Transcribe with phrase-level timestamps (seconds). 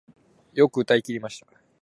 [0.55, 1.45] よく歌い切りました